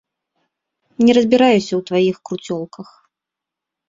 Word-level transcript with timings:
Не 1.07 1.11
разбіраюся 1.17 1.71
ў 1.79 1.81
тваіх 1.89 2.17
круцёлках. 2.31 2.89